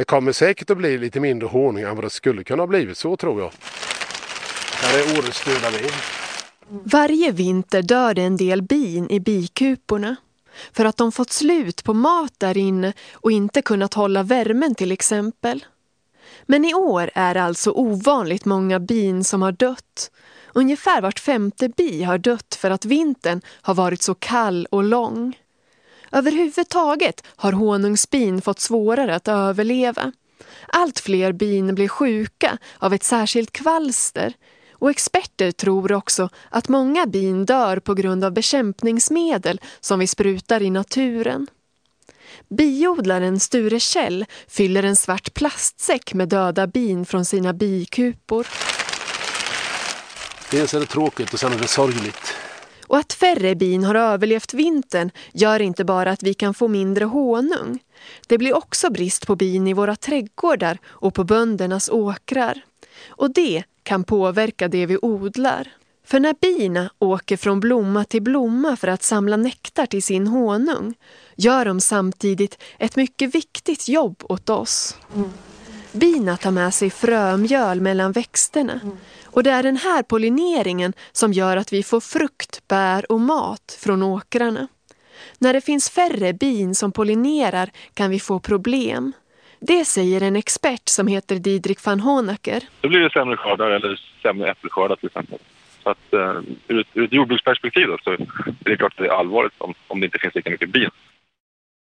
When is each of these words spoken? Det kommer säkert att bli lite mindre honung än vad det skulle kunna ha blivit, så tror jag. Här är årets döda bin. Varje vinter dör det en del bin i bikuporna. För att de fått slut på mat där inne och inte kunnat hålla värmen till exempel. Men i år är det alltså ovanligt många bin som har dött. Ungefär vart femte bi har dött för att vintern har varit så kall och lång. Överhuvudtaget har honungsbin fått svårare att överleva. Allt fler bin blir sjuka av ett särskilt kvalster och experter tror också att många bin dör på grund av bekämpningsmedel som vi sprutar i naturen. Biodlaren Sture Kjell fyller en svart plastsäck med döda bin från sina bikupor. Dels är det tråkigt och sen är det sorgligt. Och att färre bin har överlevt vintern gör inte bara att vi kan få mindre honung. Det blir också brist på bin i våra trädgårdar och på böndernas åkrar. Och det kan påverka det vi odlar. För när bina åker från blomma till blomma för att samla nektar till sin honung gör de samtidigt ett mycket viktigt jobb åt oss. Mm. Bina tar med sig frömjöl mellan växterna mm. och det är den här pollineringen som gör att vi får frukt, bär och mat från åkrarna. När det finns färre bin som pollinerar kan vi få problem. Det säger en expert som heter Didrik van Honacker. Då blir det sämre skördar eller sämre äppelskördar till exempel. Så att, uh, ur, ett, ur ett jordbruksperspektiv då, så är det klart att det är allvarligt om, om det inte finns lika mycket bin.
Det 0.00 0.04
kommer 0.04 0.32
säkert 0.32 0.70
att 0.70 0.76
bli 0.76 0.98
lite 0.98 1.20
mindre 1.20 1.48
honung 1.48 1.82
än 1.82 1.94
vad 1.94 2.04
det 2.04 2.10
skulle 2.10 2.44
kunna 2.44 2.62
ha 2.62 2.66
blivit, 2.66 2.98
så 2.98 3.16
tror 3.16 3.40
jag. 3.40 3.50
Här 4.72 4.98
är 4.98 5.18
årets 5.18 5.44
döda 5.44 5.70
bin. 5.70 5.90
Varje 6.84 7.32
vinter 7.32 7.82
dör 7.82 8.14
det 8.14 8.22
en 8.22 8.36
del 8.36 8.62
bin 8.62 9.10
i 9.10 9.20
bikuporna. 9.20 10.16
För 10.72 10.84
att 10.84 10.96
de 10.96 11.12
fått 11.12 11.30
slut 11.30 11.84
på 11.84 11.94
mat 11.94 12.32
där 12.38 12.56
inne 12.56 12.92
och 13.12 13.32
inte 13.32 13.62
kunnat 13.62 13.94
hålla 13.94 14.22
värmen 14.22 14.74
till 14.74 14.92
exempel. 14.92 15.64
Men 16.42 16.64
i 16.64 16.74
år 16.74 17.10
är 17.14 17.34
det 17.34 17.42
alltså 17.42 17.70
ovanligt 17.70 18.44
många 18.44 18.80
bin 18.80 19.24
som 19.24 19.42
har 19.42 19.52
dött. 19.52 20.10
Ungefär 20.52 21.00
vart 21.02 21.20
femte 21.20 21.68
bi 21.68 22.02
har 22.02 22.18
dött 22.18 22.54
för 22.54 22.70
att 22.70 22.84
vintern 22.84 23.40
har 23.46 23.74
varit 23.74 24.02
så 24.02 24.14
kall 24.14 24.66
och 24.70 24.84
lång. 24.84 25.36
Överhuvudtaget 26.12 27.24
har 27.36 27.52
honungsbin 27.52 28.42
fått 28.42 28.60
svårare 28.60 29.14
att 29.14 29.28
överleva. 29.28 30.12
Allt 30.66 31.00
fler 31.00 31.32
bin 31.32 31.74
blir 31.74 31.88
sjuka 31.88 32.58
av 32.78 32.94
ett 32.94 33.04
särskilt 33.04 33.52
kvalster 33.52 34.34
och 34.72 34.90
experter 34.90 35.52
tror 35.52 35.92
också 35.92 36.28
att 36.50 36.68
många 36.68 37.06
bin 37.06 37.46
dör 37.46 37.76
på 37.76 37.94
grund 37.94 38.24
av 38.24 38.32
bekämpningsmedel 38.32 39.60
som 39.80 39.98
vi 39.98 40.06
sprutar 40.06 40.62
i 40.62 40.70
naturen. 40.70 41.46
Biodlaren 42.48 43.40
Sture 43.40 43.80
Kjell 43.80 44.24
fyller 44.48 44.82
en 44.82 44.96
svart 44.96 45.34
plastsäck 45.34 46.14
med 46.14 46.28
döda 46.28 46.66
bin 46.66 47.06
från 47.06 47.24
sina 47.24 47.52
bikupor. 47.52 48.46
Dels 50.50 50.74
är 50.74 50.80
det 50.80 50.86
tråkigt 50.86 51.32
och 51.32 51.40
sen 51.40 51.52
är 51.52 51.58
det 51.58 51.68
sorgligt. 51.68 52.34
Och 52.90 52.98
att 52.98 53.12
färre 53.12 53.54
bin 53.54 53.84
har 53.84 53.94
överlevt 53.94 54.54
vintern 54.54 55.10
gör 55.32 55.60
inte 55.60 55.84
bara 55.84 56.10
att 56.10 56.22
vi 56.22 56.34
kan 56.34 56.54
få 56.54 56.68
mindre 56.68 57.04
honung. 57.04 57.78
Det 58.26 58.38
blir 58.38 58.56
också 58.56 58.90
brist 58.90 59.26
på 59.26 59.36
bin 59.36 59.66
i 59.66 59.72
våra 59.72 59.96
trädgårdar 59.96 60.78
och 60.86 61.14
på 61.14 61.24
böndernas 61.24 61.88
åkrar. 61.88 62.60
Och 63.08 63.34
det 63.34 63.64
kan 63.82 64.04
påverka 64.04 64.68
det 64.68 64.86
vi 64.86 64.98
odlar. 65.02 65.68
För 66.04 66.20
när 66.20 66.34
bina 66.40 66.90
åker 66.98 67.36
från 67.36 67.60
blomma 67.60 68.04
till 68.04 68.22
blomma 68.22 68.76
för 68.76 68.88
att 68.88 69.02
samla 69.02 69.36
nektar 69.36 69.86
till 69.86 70.02
sin 70.02 70.26
honung 70.26 70.94
gör 71.36 71.64
de 71.64 71.80
samtidigt 71.80 72.62
ett 72.78 72.96
mycket 72.96 73.34
viktigt 73.34 73.88
jobb 73.88 74.22
åt 74.28 74.50
oss. 74.50 74.96
Mm. 75.14 75.30
Bina 75.92 76.36
tar 76.36 76.50
med 76.50 76.74
sig 76.74 76.90
frömjöl 76.90 77.80
mellan 77.80 78.12
växterna 78.12 78.72
mm. 78.72 78.96
och 79.26 79.42
det 79.42 79.50
är 79.50 79.62
den 79.62 79.76
här 79.76 80.02
pollineringen 80.02 80.92
som 81.12 81.32
gör 81.32 81.56
att 81.56 81.72
vi 81.72 81.82
får 81.82 82.00
frukt, 82.00 82.68
bär 82.68 83.12
och 83.12 83.20
mat 83.20 83.78
från 83.84 84.02
åkrarna. 84.02 84.68
När 85.38 85.52
det 85.52 85.60
finns 85.60 85.90
färre 85.90 86.32
bin 86.32 86.74
som 86.74 86.92
pollinerar 86.92 87.70
kan 87.94 88.10
vi 88.10 88.20
få 88.20 88.40
problem. 88.40 89.12
Det 89.60 89.84
säger 89.84 90.20
en 90.20 90.36
expert 90.36 90.88
som 90.88 91.06
heter 91.06 91.36
Didrik 91.36 91.84
van 91.84 92.00
Honacker. 92.00 92.62
Då 92.80 92.88
blir 92.88 93.00
det 93.00 93.10
sämre 93.10 93.36
skördar 93.36 93.70
eller 93.70 94.00
sämre 94.22 94.50
äppelskördar 94.50 94.96
till 94.96 95.06
exempel. 95.06 95.38
Så 95.82 95.90
att, 95.90 96.14
uh, 96.14 96.40
ur, 96.68 96.80
ett, 96.80 96.86
ur 96.94 97.04
ett 97.04 97.12
jordbruksperspektiv 97.12 97.86
då, 97.86 97.98
så 98.04 98.10
är 98.10 98.26
det 98.60 98.76
klart 98.76 98.92
att 98.92 98.98
det 98.98 99.06
är 99.06 99.12
allvarligt 99.12 99.52
om, 99.58 99.74
om 99.88 100.00
det 100.00 100.06
inte 100.06 100.18
finns 100.18 100.34
lika 100.34 100.50
mycket 100.50 100.72
bin. 100.72 100.90